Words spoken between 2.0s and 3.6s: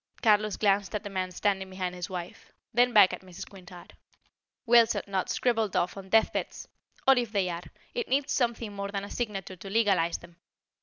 wife; then back at Mrs.